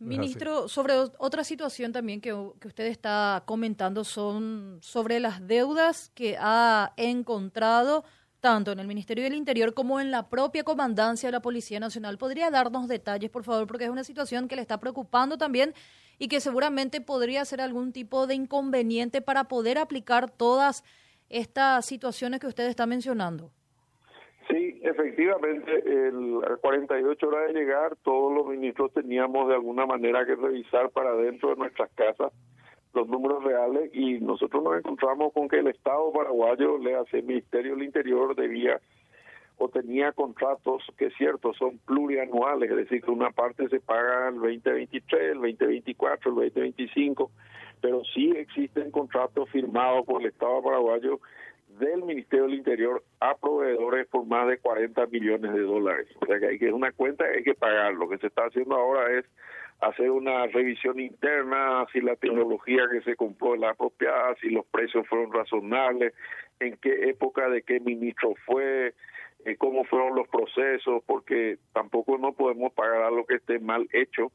Ministro, 0.00 0.68
sobre 0.68 0.94
otra 0.94 1.42
situación 1.42 1.92
también 1.92 2.20
que, 2.20 2.32
usted 2.32 2.86
está 2.86 3.42
comentando 3.46 4.04
son 4.04 4.78
sobre 4.80 5.18
las 5.18 5.46
deudas 5.46 6.12
que 6.14 6.36
ha 6.38 6.92
encontrado 6.96 8.04
tanto 8.40 8.70
en 8.70 8.78
el 8.78 8.86
Ministerio 8.86 9.24
del 9.24 9.34
Interior 9.34 9.74
como 9.74 9.98
en 9.98 10.12
la 10.12 10.28
propia 10.28 10.62
comandancia 10.62 11.26
de 11.26 11.32
la 11.32 11.42
Policía 11.42 11.80
Nacional. 11.80 12.16
¿Podría 12.16 12.50
darnos 12.50 12.86
detalles, 12.86 13.30
por 13.30 13.42
favor? 13.42 13.66
Porque 13.66 13.84
es 13.84 13.90
una 13.90 14.04
situación 14.04 14.46
que 14.46 14.54
le 14.54 14.62
está 14.62 14.78
preocupando 14.78 15.36
también 15.36 15.74
y 16.18 16.28
que 16.28 16.40
seguramente 16.40 17.00
podría 17.00 17.44
ser 17.44 17.60
algún 17.60 17.92
tipo 17.92 18.28
de 18.28 18.36
inconveniente 18.36 19.20
para 19.20 19.44
poder 19.44 19.78
aplicar 19.78 20.30
todas 20.30 20.84
estas 21.28 21.84
situaciones 21.84 22.38
que 22.38 22.46
usted 22.46 22.68
está 22.68 22.86
mencionando. 22.86 23.52
Sí, 24.48 24.80
efectivamente, 24.82 25.70
el, 25.86 26.40
a 26.50 26.56
48 26.56 27.28
horas 27.28 27.48
de 27.48 27.60
llegar, 27.60 27.96
todos 28.02 28.32
los 28.32 28.46
ministros 28.46 28.92
teníamos 28.94 29.48
de 29.48 29.54
alguna 29.54 29.84
manera 29.84 30.24
que 30.24 30.36
revisar 30.36 30.90
para 30.90 31.12
dentro 31.16 31.50
de 31.50 31.56
nuestras 31.56 31.90
casas 31.94 32.32
los 32.94 33.06
números 33.08 33.44
reales 33.44 33.90
y 33.92 34.18
nosotros 34.20 34.62
nos 34.62 34.78
encontramos 34.78 35.32
con 35.34 35.48
que 35.48 35.58
el 35.58 35.68
Estado 35.68 36.10
paraguayo, 36.12 36.78
le 36.78 36.96
hace 36.96 37.18
el 37.18 37.24
Ministerio 37.24 37.74
del 37.74 37.84
Interior, 37.84 38.34
debía 38.34 38.80
o 39.58 39.68
tenía 39.68 40.12
contratos 40.12 40.84
que 40.96 41.10
cierto 41.10 41.52
son 41.52 41.78
plurianuales, 41.78 42.70
es 42.70 42.76
decir, 42.76 43.02
que 43.02 43.10
una 43.10 43.30
parte 43.30 43.68
se 43.68 43.80
paga 43.80 44.28
el 44.28 44.36
2023, 44.36 45.32
el 45.32 45.40
2024, 45.40 46.30
el 46.30 46.36
2025, 46.36 47.30
pero 47.80 48.02
sí 48.14 48.32
existen 48.36 48.90
contratos 48.90 49.50
firmados 49.50 50.06
por 50.06 50.22
el 50.22 50.28
Estado 50.28 50.62
paraguayo 50.62 51.20
del 51.78 52.02
Ministerio 52.02 52.46
del 52.46 52.54
Interior 52.54 53.02
a 53.20 53.36
proveedores 53.36 54.06
por 54.08 54.26
más 54.26 54.48
de 54.48 54.58
40 54.58 55.06
millones 55.06 55.52
de 55.52 55.60
dólares. 55.60 56.08
O 56.20 56.26
sea 56.26 56.38
que 56.38 56.46
hay 56.46 56.58
que 56.58 56.72
una 56.72 56.92
cuenta 56.92 57.24
hay 57.24 57.42
que 57.42 57.54
pagar. 57.54 57.94
Lo 57.94 58.08
que 58.08 58.18
se 58.18 58.28
está 58.28 58.42
haciendo 58.46 58.74
ahora 58.76 59.18
es 59.18 59.24
hacer 59.80 60.10
una 60.10 60.46
revisión 60.46 60.98
interna, 60.98 61.86
si 61.92 62.00
la 62.00 62.16
tecnología 62.16 62.82
que 62.90 63.00
se 63.02 63.16
compró 63.16 63.54
es 63.54 63.60
la 63.60 63.70
apropiada, 63.70 64.34
si 64.40 64.50
los 64.50 64.66
precios 64.66 65.06
fueron 65.06 65.32
razonables, 65.32 66.14
en 66.60 66.76
qué 66.78 67.08
época 67.10 67.48
de 67.48 67.62
qué 67.62 67.78
ministro 67.78 68.34
fue, 68.44 68.94
eh, 69.44 69.56
cómo 69.56 69.84
fueron 69.84 70.16
los 70.16 70.26
procesos, 70.28 71.02
porque 71.06 71.58
tampoco 71.72 72.18
no 72.18 72.32
podemos 72.32 72.72
pagar 72.72 73.02
a 73.02 73.10
lo 73.10 73.24
que 73.24 73.36
esté 73.36 73.60
mal 73.60 73.88
hecho. 73.92 74.32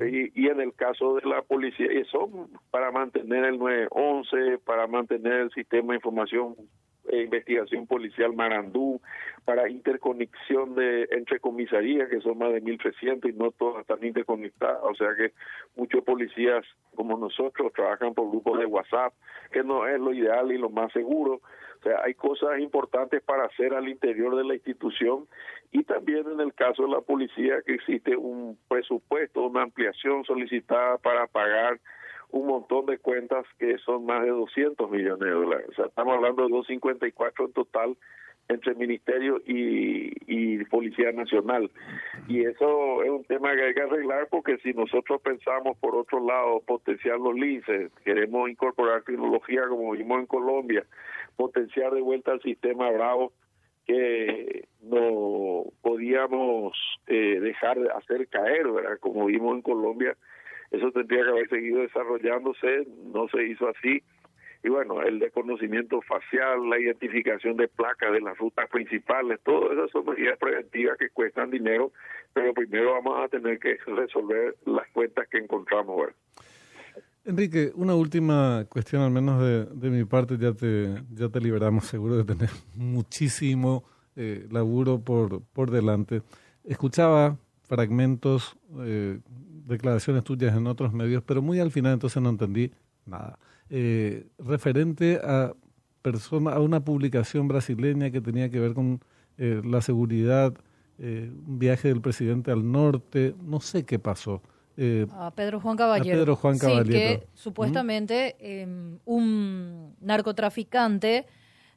Y, 0.00 0.42
y, 0.42 0.48
en 0.48 0.60
el 0.60 0.74
caso 0.74 1.16
de 1.16 1.28
la 1.28 1.42
policía, 1.42 1.86
eso 1.90 2.48
para 2.70 2.90
mantener 2.90 3.44
el 3.44 3.58
911, 3.58 4.58
para 4.64 4.86
mantener 4.86 5.34
el 5.34 5.50
sistema 5.50 5.92
de 5.92 5.96
información 5.96 6.56
e 7.08 7.22
investigación 7.22 7.86
policial 7.86 8.34
Marandú, 8.34 9.00
para 9.44 9.68
interconexión 9.68 10.74
de 10.74 11.08
entre 11.10 11.40
comisarías, 11.40 12.08
que 12.08 12.20
son 12.20 12.38
más 12.38 12.52
de 12.52 12.62
1.300 12.62 13.30
y 13.30 13.32
no 13.32 13.50
todas 13.52 13.80
están 13.80 14.04
interconectadas. 14.04 14.82
O 14.82 14.94
sea 14.94 15.08
que 15.16 15.32
muchos 15.76 16.04
policías 16.04 16.64
como 16.94 17.16
nosotros 17.16 17.72
trabajan 17.72 18.14
por 18.14 18.28
grupos 18.28 18.58
de 18.58 18.66
WhatsApp, 18.66 19.14
que 19.52 19.62
no 19.62 19.86
es 19.86 19.98
lo 19.98 20.12
ideal 20.12 20.52
y 20.52 20.58
lo 20.58 20.68
más 20.68 20.92
seguro. 20.92 21.40
O 21.78 21.82
sea, 21.82 22.02
hay 22.04 22.14
cosas 22.14 22.58
importantes 22.58 23.22
para 23.22 23.44
hacer 23.44 23.74
al 23.74 23.88
interior 23.88 24.36
de 24.36 24.44
la 24.44 24.54
institución 24.54 25.26
y 25.70 25.84
también 25.84 26.24
en 26.30 26.40
el 26.40 26.54
caso 26.54 26.82
de 26.82 26.90
la 26.90 27.00
policía 27.00 27.62
que 27.64 27.74
existe 27.74 28.16
un 28.16 28.58
presupuesto, 28.68 29.42
una 29.42 29.62
ampliación 29.62 30.24
solicitada 30.24 30.98
para 30.98 31.26
pagar 31.26 31.78
un 32.30 32.46
montón 32.46 32.86
de 32.86 32.98
cuentas 32.98 33.46
que 33.58 33.78
son 33.78 34.04
más 34.04 34.22
de 34.22 34.30
200 34.30 34.90
millones 34.90 35.20
de 35.20 35.30
dólares. 35.30 35.66
O 35.70 35.74
sea, 35.74 35.86
estamos 35.86 36.14
hablando 36.14 36.42
de 36.42 36.50
254 36.50 37.46
en 37.46 37.52
total 37.52 37.96
entre 38.48 38.74
Ministerio 38.74 39.40
y, 39.46 40.12
y 40.26 40.64
Policía 40.64 41.12
Nacional. 41.12 41.70
Y 42.26 42.44
eso 42.44 43.02
es 43.02 43.10
un 43.10 43.24
tema 43.24 43.54
que 43.54 43.62
hay 43.62 43.74
que 43.74 43.82
arreglar 43.82 44.28
porque 44.30 44.56
si 44.58 44.72
nosotros 44.72 45.20
pensamos, 45.22 45.76
por 45.78 45.94
otro 45.94 46.24
lado, 46.24 46.60
potenciar 46.66 47.18
los 47.18 47.34
linces, 47.34 47.92
queremos 48.04 48.48
incorporar 48.50 49.02
tecnología 49.02 49.62
como 49.68 49.92
vimos 49.92 50.20
en 50.20 50.26
Colombia, 50.26 50.84
potenciar 51.36 51.92
de 51.92 52.00
vuelta 52.00 52.32
el 52.32 52.42
sistema 52.42 52.90
Bravo, 52.90 53.32
que 53.86 54.68
no 54.82 55.64
podíamos 55.82 56.76
eh, 57.06 57.40
dejar 57.40 57.78
de 57.80 57.90
hacer 57.90 58.28
caer, 58.28 58.68
¿verdad? 58.68 58.98
Como 59.00 59.26
vimos 59.26 59.54
en 59.54 59.62
Colombia, 59.62 60.16
eso 60.70 60.90
tendría 60.92 61.24
que 61.24 61.30
haber 61.30 61.48
seguido 61.48 61.80
desarrollándose, 61.80 62.86
no 63.12 63.28
se 63.28 63.44
hizo 63.44 63.68
así. 63.68 64.02
Y 64.62 64.68
bueno, 64.68 65.02
el 65.02 65.20
desconocimiento 65.20 66.00
facial, 66.02 66.68
la 66.68 66.80
identificación 66.80 67.56
de 67.56 67.68
placas 67.68 68.12
de 68.12 68.20
las 68.20 68.36
rutas 68.38 68.68
principales, 68.70 69.38
todo 69.44 69.72
eso 69.72 69.88
son 69.88 70.06
medidas 70.06 70.36
preventivas 70.38 70.98
que 70.98 71.10
cuestan 71.10 71.50
dinero, 71.50 71.92
pero 72.32 72.52
primero 72.52 72.92
vamos 72.94 73.24
a 73.24 73.28
tener 73.28 73.58
que 73.60 73.76
resolver 73.86 74.56
las 74.66 74.88
cuentas 74.88 75.28
que 75.28 75.38
encontramos. 75.38 76.08
Enrique, 77.24 77.70
una 77.74 77.94
última 77.94 78.64
cuestión, 78.68 79.02
al 79.02 79.10
menos 79.10 79.40
de, 79.40 79.66
de, 79.66 79.90
mi 79.90 80.04
parte, 80.04 80.36
ya 80.38 80.52
te, 80.52 80.94
ya 81.12 81.28
te 81.28 81.40
liberamos 81.40 81.84
seguro 81.84 82.16
de 82.16 82.24
tener 82.24 82.48
muchísimo 82.74 83.84
eh, 84.16 84.48
laburo 84.50 84.98
por, 84.98 85.42
por 85.52 85.70
delante. 85.70 86.22
Escuchaba 86.64 87.36
fragmentos 87.62 88.56
eh, 88.80 89.20
declaraciones 89.66 90.24
tuyas 90.24 90.56
en 90.56 90.66
otros 90.66 90.92
medios, 90.92 91.22
pero 91.22 91.42
muy 91.42 91.60
al 91.60 91.70
final 91.70 91.92
entonces 91.92 92.20
no 92.20 92.30
entendí 92.30 92.72
nada. 93.06 93.38
Eh, 93.70 94.26
referente 94.38 95.20
a 95.22 95.52
persona, 96.02 96.52
a 96.52 96.60
una 96.60 96.80
publicación 96.80 97.48
brasileña 97.48 98.10
que 98.10 98.20
tenía 98.20 98.50
que 98.50 98.60
ver 98.60 98.72
con 98.72 99.00
eh, 99.36 99.60
la 99.64 99.82
seguridad, 99.82 100.54
eh, 100.98 101.30
un 101.46 101.58
viaje 101.58 101.88
del 101.88 102.00
presidente 102.00 102.50
al 102.50 102.70
norte, 102.70 103.34
no 103.42 103.60
sé 103.60 103.84
qué 103.84 103.98
pasó. 103.98 104.42
a 105.12 105.32
Pedro 105.34 105.60
Juan 105.60 105.76
Caballero. 105.76 106.18
Pedro 106.18 106.36
Juan 106.36 106.58
Caballero. 106.58 106.86
Sí, 106.86 106.92
que 106.92 107.26
supuestamente 107.34 108.36
em, 108.40 108.98
un 109.04 109.94
narcotraficante 110.00 111.26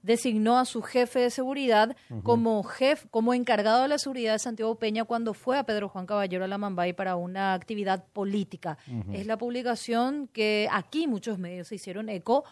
designó 0.03 0.57
a 0.57 0.65
su 0.65 0.81
jefe 0.81 1.19
de 1.19 1.29
seguridad 1.29 1.95
como 2.23 2.63
jefe, 2.63 3.07
como 3.09 3.33
encargado 3.33 3.83
de 3.83 3.87
la 3.87 3.97
seguridad 3.97 4.33
de 4.33 4.39
Santiago 4.39 4.75
Peña 4.75 5.05
cuando 5.05 5.33
fue 5.33 5.57
a 5.57 5.63
Pedro 5.63 5.89
Juan 5.89 6.05
Caballero 6.05 6.45
a 6.45 6.47
la 6.47 6.57
Mambay 6.57 6.93
para 6.93 7.15
una 7.15 7.53
actividad 7.53 8.05
política. 8.13 8.77
Es 9.13 9.27
la 9.27 9.37
publicación 9.37 10.27
que 10.27 10.67
aquí 10.71 11.07
muchos 11.07 11.37
medios 11.39 11.67
se 11.67 11.75
hicieron 11.75 12.09
eco 12.09 12.43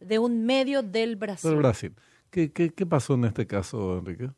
de 0.00 0.18
un 0.18 0.44
medio 0.44 0.82
del 0.82 1.16
Brasil. 1.16 1.50
Del 1.50 1.58
Brasil. 1.60 1.94
¿Qué, 2.30 2.52
qué, 2.52 2.70
qué 2.70 2.86
pasó 2.86 3.14
en 3.14 3.24
este 3.26 3.46
caso, 3.46 3.98
Enrique? 3.98 4.30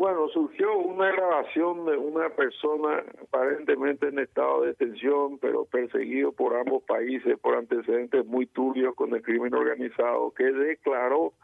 Bueno, 0.00 0.28
surgió 0.28 0.78
una 0.78 1.12
grabación 1.12 1.84
de 1.84 1.94
una 1.94 2.30
persona 2.30 3.04
aparentemente 3.22 4.08
en 4.08 4.18
estado 4.18 4.62
de 4.62 4.68
detención, 4.68 5.38
pero 5.38 5.66
perseguido 5.66 6.32
por 6.32 6.56
ambos 6.56 6.82
países 6.84 7.38
por 7.38 7.54
antecedentes 7.54 8.24
muy 8.24 8.46
turbios 8.46 8.94
con 8.94 9.14
el 9.14 9.20
crimen 9.20 9.52
organizado, 9.52 10.30
que 10.30 10.44
declaró 10.44 11.34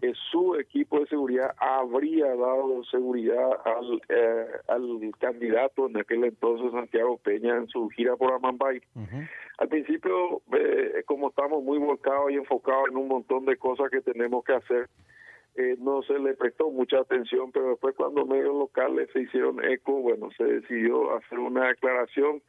eh, 0.00 0.12
su 0.30 0.54
equipo 0.54 1.00
de 1.00 1.06
seguridad 1.06 1.54
habría 1.58 2.26
dado 2.26 2.84
seguridad 2.84 3.50
al, 3.64 4.00
eh, 4.08 4.46
al 4.68 5.12
candidato 5.18 5.88
en 5.88 5.96
aquel 5.96 6.22
entonces, 6.22 6.70
Santiago 6.70 7.18
Peña, 7.18 7.56
en 7.56 7.66
su 7.66 7.88
gira 7.88 8.14
por 8.16 8.32
Amambay. 8.32 8.80
Al 9.58 9.68
principio, 9.68 10.40
eh, 10.52 11.02
como 11.04 11.30
estamos 11.30 11.64
muy 11.64 11.78
volcados 11.78 12.30
y 12.30 12.34
enfocados 12.34 12.88
en 12.90 12.96
un 12.96 13.08
montón 13.08 13.44
de 13.44 13.56
cosas 13.56 13.90
que 13.90 14.00
tenemos 14.00 14.44
que 14.44 14.54
hacer, 14.54 14.88
no 15.80 16.02
se 16.02 16.16
le 16.20 16.34
prestó 16.34 16.70
mucha 16.70 17.00
atención, 17.00 17.50
pero 17.50 17.70
después 17.70 17.96
cuando 17.96 18.24
medios 18.24 18.54
locales 18.54 19.08
se 19.12 19.22
hicieron 19.22 19.64
eco, 19.64 20.00
bueno, 20.00 20.28
se 20.36 20.44
decidió 20.44 21.16
hacer 21.16 21.40
una 21.40 21.66
declaración 21.66 22.40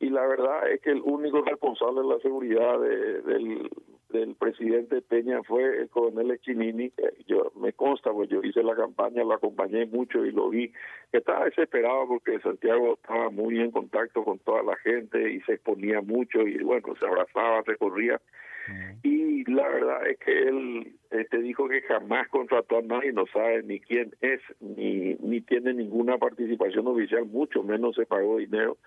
y 0.00 0.10
la 0.10 0.26
verdad 0.26 0.70
es 0.70 0.80
que 0.80 0.90
el 0.90 1.02
único 1.02 1.42
responsable 1.42 2.02
de 2.02 2.08
la 2.08 2.18
seguridad 2.20 2.80
del, 2.80 3.70
del 4.10 4.34
presidente 4.36 5.02
Peña 5.02 5.42
fue 5.42 5.80
el 5.80 5.88
coronel 5.88 6.30
Echinini. 6.30 6.92
Yo 7.26 7.52
me 7.56 7.72
consta, 7.72 8.12
pues 8.12 8.28
yo 8.28 8.40
hice 8.42 8.62
la 8.62 8.76
campaña, 8.76 9.24
lo 9.24 9.34
acompañé 9.34 9.86
mucho 9.86 10.24
y 10.24 10.30
lo 10.30 10.50
vi. 10.50 10.72
Estaba 11.12 11.46
desesperado 11.46 12.06
porque 12.08 12.38
Santiago 12.40 12.94
estaba 12.94 13.30
muy 13.30 13.60
en 13.60 13.70
contacto 13.70 14.24
con 14.24 14.38
toda 14.38 14.62
la 14.62 14.76
gente 14.76 15.32
y 15.32 15.40
se 15.42 15.54
exponía 15.54 16.00
mucho 16.00 16.42
y 16.42 16.62
bueno, 16.62 16.94
se 16.98 17.06
abrazaba, 17.06 17.62
se 17.64 17.76
corría. 17.76 18.20
Y 19.02 19.44
la 19.50 19.68
verdad 19.68 20.08
es 20.08 20.18
que 20.20 20.48
él 20.48 20.96
te 21.10 21.20
este, 21.20 21.38
dijo 21.38 21.68
que 21.68 21.82
jamás 21.82 22.28
contrató 22.28 22.78
a 22.78 22.82
nadie, 22.82 23.12
no 23.12 23.26
sabe 23.26 23.62
ni 23.62 23.78
quién 23.78 24.14
es, 24.22 24.40
ni, 24.60 25.16
ni 25.20 25.42
tiene 25.42 25.74
ninguna 25.74 26.16
participación 26.16 26.86
oficial, 26.86 27.26
mucho 27.26 27.62
menos 27.62 27.94
se 27.94 28.06
pagó 28.06 28.38
dinero 28.38 28.78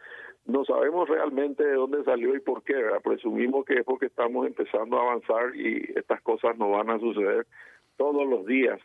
no 0.47 0.63
sabemos 0.63 1.09
realmente 1.09 1.63
de 1.63 1.75
dónde 1.75 2.03
salió 2.03 2.35
y 2.35 2.39
por 2.39 2.63
qué, 2.63 2.75
presumimos 3.03 3.65
que 3.65 3.75
es 3.75 3.83
porque 3.83 4.07
estamos 4.07 4.47
empezando 4.47 4.97
a 4.97 5.01
avanzar 5.01 5.55
y 5.55 5.91
estas 5.95 6.21
cosas 6.21 6.57
no 6.57 6.69
van 6.71 6.89
a 6.89 6.99
suceder 6.99 7.45
todos 7.97 8.27
los 8.27 8.45
días. 8.45 8.79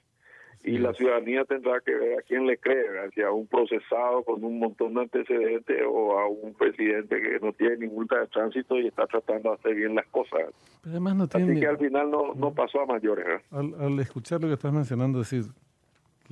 y 0.64 0.78
la 0.78 0.94
ciudadanía 0.94 1.44
tendrá 1.44 1.80
que 1.80 1.92
ver 1.92 2.18
a 2.20 2.22
quién 2.22 2.46
le 2.46 2.56
cree, 2.56 2.84
si 3.14 3.22
a 3.22 3.32
un 3.32 3.48
procesado 3.48 4.22
con 4.22 4.44
un 4.44 4.60
montón 4.60 4.94
de 4.94 5.02
antecedentes 5.02 5.82
o 5.88 6.18
a 6.18 6.28
un 6.28 6.54
presidente 6.54 7.20
que 7.20 7.40
no 7.40 7.52
tiene 7.52 7.78
ningún 7.78 7.96
multa 7.96 8.20
de 8.20 8.26
tránsito 8.28 8.78
y 8.78 8.86
está 8.86 9.06
tratando 9.06 9.50
de 9.50 9.54
hacer 9.56 9.74
bien 9.74 9.94
las 9.94 10.06
cosas. 10.06 10.40
además 10.84 11.16
no 11.16 11.26
tiene... 11.26 11.52
Así 11.52 11.60
que 11.60 11.66
al 11.66 11.78
final 11.78 12.10
no, 12.10 12.34
no 12.34 12.54
pasó 12.54 12.80
a 12.80 12.86
mayores. 12.86 13.42
Al, 13.50 13.74
al 13.74 13.98
escuchar 13.98 14.40
lo 14.40 14.48
que 14.48 14.54
estás 14.54 14.72
mencionando, 14.72 15.18
decir, 15.18 15.44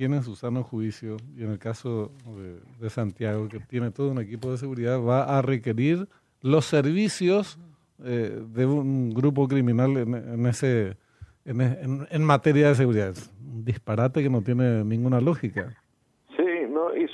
tiene 0.01 0.23
su 0.23 0.35
sano 0.35 0.63
juicio, 0.63 1.17
y 1.37 1.43
en 1.43 1.51
el 1.51 1.59
caso 1.59 2.11
de, 2.79 2.89
Santiago, 2.89 3.47
que 3.47 3.59
tiene 3.59 3.91
todo 3.91 4.09
un 4.09 4.19
equipo 4.19 4.49
de 4.51 4.57
seguridad, 4.57 4.99
va 4.99 5.37
a 5.37 5.43
requerir 5.43 6.09
los 6.41 6.65
servicios 6.65 7.59
eh, 8.03 8.41
de 8.51 8.65
un 8.65 9.11
grupo 9.11 9.47
criminal 9.47 9.95
en, 9.97 10.45
ese 10.47 10.97
en, 11.45 12.07
en, 12.09 12.23
materia 12.23 12.69
de 12.69 12.73
seguridad. 12.73 13.13
un 13.45 13.63
disparate 13.63 14.23
que 14.23 14.29
no 14.31 14.41
tiene 14.41 14.83
ninguna 14.83 15.21
lógica 15.21 15.71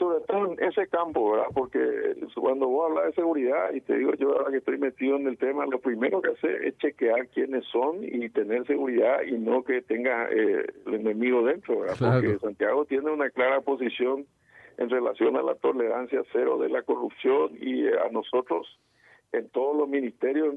sobre 0.08 0.26
todo 0.26 0.54
en 0.54 0.64
ese 0.64 0.88
campo, 0.88 1.32
¿verdad? 1.32 1.48
Porque 1.54 1.80
cuando 2.36 2.68
vos 2.68 2.90
hablas 2.90 3.08
de 3.08 3.14
seguridad, 3.14 3.74
y 3.74 3.82
te 3.82 3.98
digo 3.98 4.14
yo 4.16 4.34
ahora 4.34 4.52
que 4.52 4.58
estoy 4.58 4.78
metido 4.78 5.18
en 5.18 5.28
el 5.28 5.38
tema, 5.38 5.66
lo 5.66 5.80
primero 5.80 6.22
que 6.22 6.32
hace 6.32 6.68
es 6.68 6.78
chequear 6.78 7.28
quiénes 7.30 7.66
son 7.66 8.04
y 8.04 8.30
tener 8.30 8.66
seguridad 8.66 9.22
y 9.24 9.34
no 9.34 9.64
que 9.64 9.82
tenga 9.82 10.30
eh, 10.30 10.66
el 10.86 10.94
enemigo 10.94 11.44
dentro, 11.44 11.80
¿verdad? 11.80 12.22
Porque 12.22 12.40
Santiago 12.40 12.86
tiene 12.86 13.12
una 13.12 13.30
clara 13.30 13.62
posición 13.62 14.26
en 14.78 14.90
relación 14.90 15.36
a 15.36 15.42
la 15.42 15.56
tolerancia 15.56 16.22
cero 16.32 16.58
de 16.58 16.70
la 16.70 16.84
corrupción 16.84 17.52
y 17.60 17.86
eh, 17.86 18.00
a 18.06 18.10
nosotros 18.12 18.68
en 19.34 19.50
todos 19.50 19.76
los 19.76 19.90
ministerios 19.90 20.56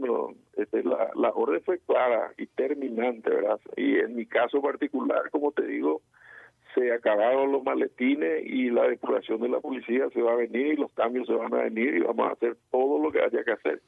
este, 0.56 0.84
la, 0.84 1.10
la 1.16 1.30
orden 1.30 1.60
fue 1.62 1.80
clara 1.80 2.32
y 2.38 2.46
terminante, 2.46 3.30
¿verdad? 3.30 3.58
Y 3.76 3.98
en 3.98 4.14
mi 4.14 4.26
caso 4.26 4.62
particular, 4.62 5.28
como 5.30 5.50
te 5.50 5.66
digo, 5.66 6.02
se 6.74 6.92
acabaron 6.92 7.52
los 7.52 7.62
maletines 7.62 8.44
y 8.44 8.70
la 8.70 8.88
depuración 8.88 9.40
de 9.40 9.48
la 9.48 9.60
policía 9.60 10.08
se 10.10 10.22
va 10.22 10.32
a 10.32 10.36
venir 10.36 10.66
y 10.68 10.76
los 10.76 10.92
cambios 10.92 11.26
se 11.26 11.34
van 11.34 11.52
a 11.54 11.64
venir 11.64 11.96
y 11.96 12.00
vamos 12.00 12.28
a 12.28 12.32
hacer 12.32 12.56
todo 12.70 13.02
lo 13.02 13.10
que 13.10 13.20
haya 13.22 13.44
que 13.44 13.52
hacer. 13.52 13.80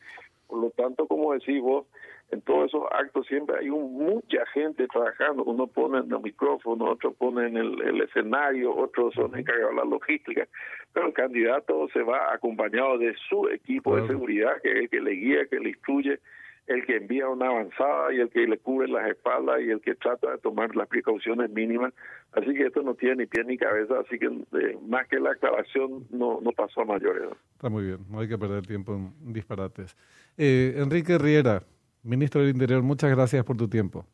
Por 0.47 0.61
lo 0.61 0.71
tanto, 0.71 1.07
como 1.07 1.33
decís 1.33 1.61
vos, 1.61 1.87
en 2.31 2.41
todos 2.43 2.66
esos 2.66 2.85
actos 2.92 3.27
siempre 3.27 3.57
hay 3.59 3.71
mucha 3.71 4.45
gente 4.55 4.87
trabajando. 4.88 5.45
Uno 5.45 5.66
pone 5.66 5.99
en 5.99 6.12
el 6.12 6.21
micrófono, 6.21 6.87
otro 6.87 7.12
pone 7.12 7.47
en 7.47 7.57
el, 7.57 8.01
escenario, 8.03 8.75
otros 8.75 9.14
son 9.14 9.37
encargados 9.37 9.71
de 9.71 9.77
la 9.77 9.85
logística. 9.85 10.49
Pero 10.92 11.07
el 11.07 11.12
candidato 11.12 11.88
se 11.92 12.03
va 12.03 12.33
acompañado 12.33 12.99
de 12.99 13.14
su 13.29 13.49
equipo 13.49 13.97
de 13.97 14.07
seguridad, 14.09 14.61
que 14.62 14.71
es 14.71 14.77
el 14.77 14.90
que 14.90 15.01
le 15.01 15.11
guía, 15.12 15.47
que 15.47 15.61
le 15.61 15.71
instruye 15.71 16.21
el 16.66 16.85
que 16.87 16.96
envía 16.96 17.29
una 17.29 17.48
avanzada 17.48 18.12
y 18.12 18.20
el 18.20 18.31
que 18.31 18.46
le 18.46 18.59
cubre 18.59 18.88
las 18.88 19.09
espaldas 19.09 19.61
y 19.61 19.70
el 19.70 19.81
que 19.81 19.94
trata 19.94 20.31
de 20.31 20.38
tomar 20.38 20.75
las 20.77 20.88
precauciones 20.88 21.51
mínimas. 21.51 21.92
Así 22.33 22.55
que 22.55 22.66
esto 22.66 22.83
no 22.83 22.94
tiene 22.94 23.16
ni 23.16 23.27
pie 23.27 23.44
ni 23.44 23.59
cabeza, 23.59 23.94
así 24.01 24.18
que 24.18 24.27
eh, 24.27 24.79
más 24.87 25.07
que 25.09 25.18
la 25.18 25.33
aclaración 25.33 26.07
no, 26.11 26.40
no 26.40 26.53
pasó 26.53 26.83
a 26.83 26.85
mayores. 26.85 27.25
Está 27.55 27.68
muy 27.68 27.85
bien, 27.85 27.98
no 28.09 28.20
hay 28.20 28.29
que 28.29 28.38
perder 28.38 28.66
tiempo 28.66 28.94
en 28.94 29.33
disparates. 29.33 29.96
Eh, 30.38 30.75
Enrique 30.77 31.18
Riera, 31.18 31.62
ministro 32.03 32.40
del 32.40 32.51
Interior, 32.51 32.83
muchas 32.83 33.11
gracias 33.11 33.44
por 33.44 33.57
tu 33.57 33.68
tiempo. 33.68 34.07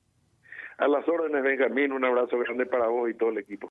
A 0.78 0.86
las 0.86 1.08
órdenes, 1.08 1.42
Benjamín, 1.42 1.90
un 1.90 2.04
abrazo 2.04 2.38
grande 2.38 2.64
para 2.64 2.86
vos 2.86 3.10
y 3.10 3.14
todo 3.14 3.30
el 3.30 3.38
equipo. 3.38 3.66